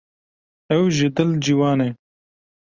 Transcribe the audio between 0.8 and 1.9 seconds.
ji dil ciwan e.